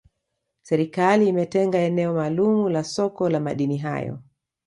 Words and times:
serikali 0.61 1.27
imetenga 1.27 1.77
eneo 1.79 2.13
maalumu 2.13 2.69
la 2.69 2.83
soko 2.83 3.29
la 3.29 3.39
madini 3.39 3.77
hayo 3.77 4.19